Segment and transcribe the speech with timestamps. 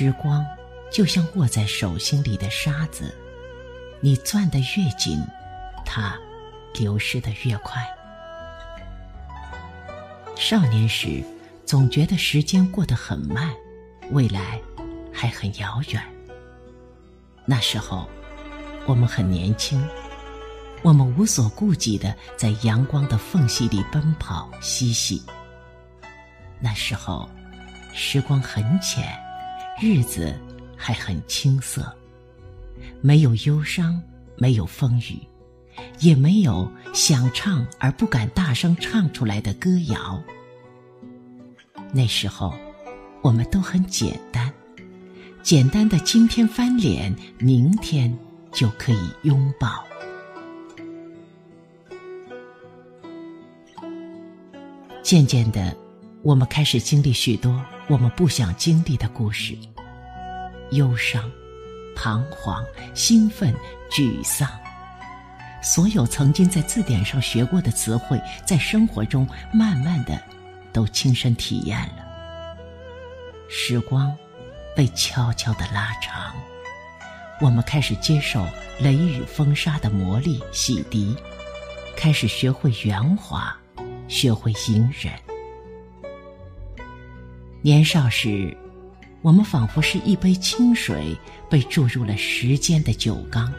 [0.00, 0.46] 时光
[0.92, 3.12] 就像握在手心里的沙子，
[4.00, 5.20] 你攥得越紧，
[5.84, 6.16] 它
[6.72, 7.84] 流失得越快。
[10.36, 11.20] 少年时，
[11.66, 13.52] 总觉得时间过得很慢，
[14.12, 14.60] 未来
[15.12, 16.00] 还很遥远。
[17.44, 18.08] 那时候，
[18.86, 19.84] 我们很年轻，
[20.82, 25.20] 我们无所顾忌的在阳光的缝隙里奔跑嬉戏。
[26.60, 27.28] 那时候，
[27.92, 29.04] 时光很浅，
[29.80, 30.34] 日子
[30.76, 31.94] 还很青涩，
[33.00, 34.02] 没有忧伤，
[34.36, 35.20] 没有风雨，
[36.00, 40.20] 也没有想唱而不敢大声唱出来的歌谣。
[41.92, 42.52] 那时候，
[43.22, 44.52] 我们都很简单，
[45.42, 48.12] 简单的今天翻脸，明天
[48.50, 49.84] 就可以拥抱。
[55.04, 55.74] 渐渐的，
[56.22, 59.56] 我们开始经历许多我们不想经历的故事，
[60.70, 61.30] 忧伤、
[61.94, 63.54] 彷徨、兴奋、
[63.90, 64.48] 沮丧，
[65.62, 70.20] 所有曾经在字典上学过的词汇，在生活中慢慢的。
[70.70, 72.04] 都亲身体验了，
[73.48, 74.14] 时光
[74.76, 76.32] 被悄悄的拉长，
[77.40, 78.46] 我们开始接受
[78.78, 81.16] 雷雨风沙的磨砺洗涤，
[81.96, 83.56] 开始学会圆滑，
[84.06, 85.12] 学会隐忍。
[87.62, 88.56] 年少时，
[89.20, 91.16] 我们仿佛是一杯清水
[91.50, 93.52] 被注入了时间的酒缸，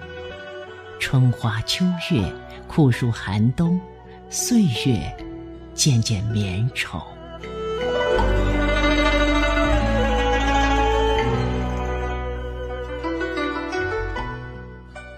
[0.99, 2.33] 春花秋月，
[2.67, 3.80] 酷暑寒冬，
[4.30, 5.15] 岁月。
[5.75, 7.02] 渐渐绵稠。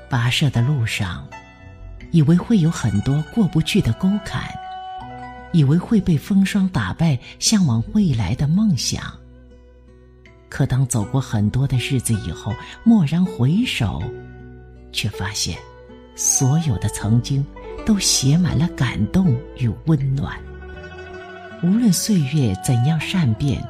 [0.07, 1.27] 跋涉的路上，
[2.11, 4.43] 以为会有很多过不去的沟坎，
[5.51, 9.20] 以为会被风霜打败向往未来的梦想。
[10.51, 12.53] 可当走过很多的日子以后，
[12.83, 14.03] 蓦然回首，
[14.91, 15.57] 却发现，
[16.13, 17.43] 所有的曾经，
[17.85, 20.37] 都写满了感动与温暖。
[21.63, 23.65] 无论岁月怎样善变，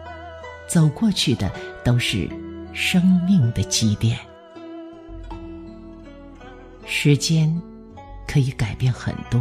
[0.67, 1.51] 走过去的
[1.85, 2.27] 都是
[2.73, 4.17] 生命的积淀。
[6.87, 7.61] 时间
[8.27, 9.39] 可以改变很多，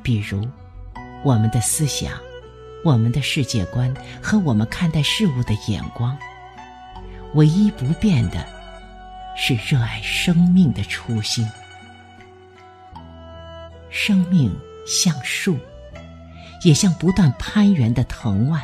[0.00, 0.46] 比如
[1.24, 2.12] 我们的思想、
[2.84, 3.92] 我们的世界观
[4.22, 6.16] 和我们看待事物的眼光。
[7.36, 8.44] 唯一不变的，
[9.36, 11.46] 是热爱生命的初心。
[13.90, 14.50] 生命
[14.86, 15.56] 像树。
[16.62, 18.62] 也像不断攀援的藤蔓，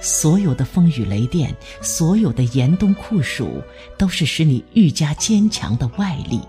[0.00, 3.62] 所有的风雨雷电，所有的严冬酷暑，
[3.98, 6.40] 都是使你愈加坚强的外力。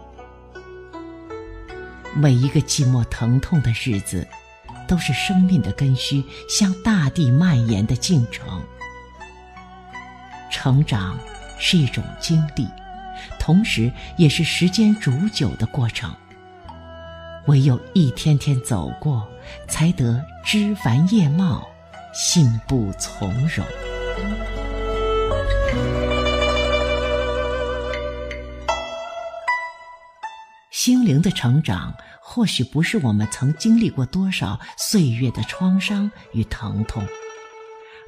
[2.15, 4.25] 每一个寂寞疼痛的日子，
[4.87, 8.61] 都是生命的根须向大地蔓延的进程。
[10.49, 11.17] 成长
[11.57, 12.67] 是一种经历，
[13.39, 16.13] 同时也是时间煮酒的过程。
[17.47, 19.27] 唯有一天天走过，
[19.67, 21.67] 才得枝繁叶茂，
[22.13, 23.65] 信步从容。
[30.71, 37.05] 心灵的成长，或许不是我们曾经历过多少岁月的创伤与疼痛，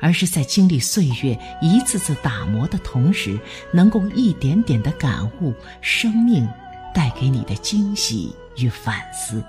[0.01, 3.39] 而是在经历岁月一次次打磨的同时，
[3.72, 6.45] 能够一点点的感悟生命
[6.94, 8.35] 带给你的惊喜。
[8.57, 9.41] 与反思，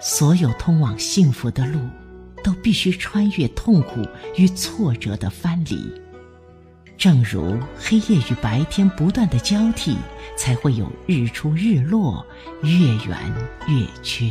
[0.00, 1.80] 所有通往幸福的路，
[2.44, 5.92] 都必须穿越痛苦与挫折的藩篱。
[6.96, 9.96] 正如黑夜与白天不断的交替，
[10.36, 12.24] 才会有日出日落，
[12.62, 13.18] 月圆
[13.66, 14.30] 月缺。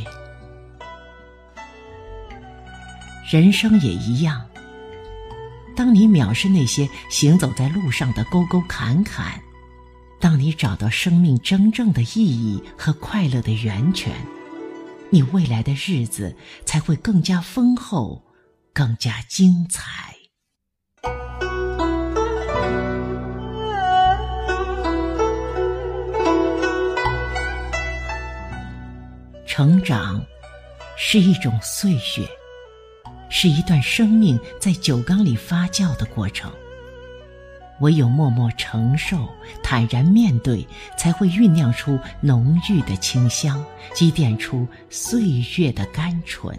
[3.32, 4.46] 人生也一样，
[5.74, 9.42] 当你藐视那些行走在路上的沟沟坎坎。
[10.20, 14.14] 当你找到生命真正的意义和快乐的源泉，
[15.10, 16.36] 你未来的日子
[16.66, 18.22] 才会更加丰厚，
[18.74, 20.14] 更加精彩。
[29.48, 30.22] 成长
[30.98, 32.28] 是一种岁月，
[33.32, 36.52] 是一段生命在酒缸里发酵的过程。
[37.80, 39.28] 唯有默默承受、
[39.64, 46.56] 坦然面对，才会酝酿出浓郁的清香，积淀出岁月的甘醇。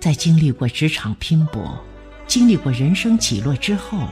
[0.00, 1.80] 在经历过职场拼搏、
[2.26, 4.08] 经历过人生起落之后，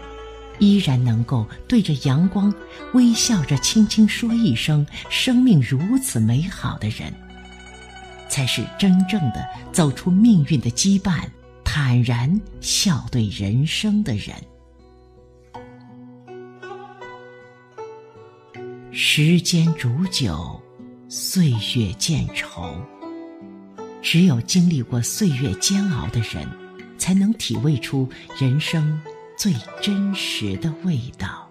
[0.60, 2.54] 依然能够对着阳光
[2.94, 7.12] 微笑着、轻轻说一声“生命如此美好”的人，
[8.30, 11.28] 才是真正的走出命运的羁绊。
[11.62, 14.34] 坦然笑对人生的人。
[18.90, 20.60] 时间煮酒，
[21.08, 22.72] 岁月渐稠。
[24.02, 26.48] 只有经历过岁月煎熬的人，
[26.96, 29.00] 才能体味出人生
[29.36, 31.49] 最真实的味道。